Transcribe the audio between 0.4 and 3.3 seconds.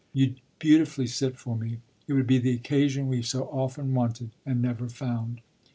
beautifully sit for me; it would be the occasion we've